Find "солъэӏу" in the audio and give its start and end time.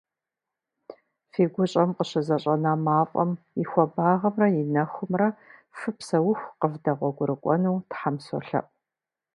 8.25-8.71